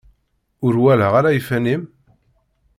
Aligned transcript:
Ur 0.65 0.73
walaɣ 0.83 1.13
ara 1.19 1.37
iffan-im? 1.39 1.83